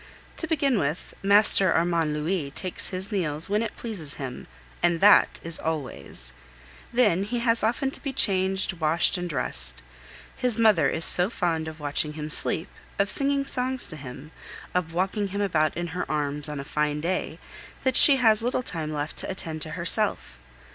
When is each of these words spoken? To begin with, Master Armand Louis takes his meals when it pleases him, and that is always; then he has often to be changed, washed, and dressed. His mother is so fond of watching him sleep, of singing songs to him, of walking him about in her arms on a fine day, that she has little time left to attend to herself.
To 0.37 0.47
begin 0.47 0.79
with, 0.79 1.13
Master 1.21 1.71
Armand 1.71 2.15
Louis 2.15 2.49
takes 2.49 2.89
his 2.89 3.11
meals 3.11 3.51
when 3.51 3.61
it 3.61 3.77
pleases 3.77 4.15
him, 4.15 4.47
and 4.81 4.99
that 4.99 5.39
is 5.43 5.59
always; 5.59 6.33
then 6.91 7.21
he 7.21 7.37
has 7.37 7.61
often 7.63 7.91
to 7.91 8.01
be 8.01 8.11
changed, 8.11 8.73
washed, 8.79 9.15
and 9.19 9.29
dressed. 9.29 9.83
His 10.35 10.57
mother 10.57 10.89
is 10.89 11.05
so 11.05 11.29
fond 11.29 11.67
of 11.67 11.79
watching 11.79 12.13
him 12.13 12.31
sleep, 12.31 12.69
of 12.97 13.11
singing 13.11 13.45
songs 13.45 13.87
to 13.89 13.95
him, 13.95 14.31
of 14.73 14.91
walking 14.91 15.27
him 15.27 15.39
about 15.41 15.77
in 15.77 15.85
her 15.93 16.09
arms 16.09 16.49
on 16.49 16.59
a 16.59 16.63
fine 16.63 16.99
day, 16.99 17.37
that 17.83 17.95
she 17.95 18.15
has 18.15 18.41
little 18.41 18.63
time 18.63 18.91
left 18.91 19.17
to 19.17 19.29
attend 19.29 19.61
to 19.61 19.69
herself. 19.77 20.39